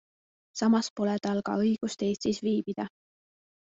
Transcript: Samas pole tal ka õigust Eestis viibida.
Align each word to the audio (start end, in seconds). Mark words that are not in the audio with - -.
Samas 0.59 0.89
pole 0.99 1.15
tal 1.27 1.43
ka 1.51 1.59
õigust 1.67 2.09
Eestis 2.11 2.45
viibida. 2.49 2.93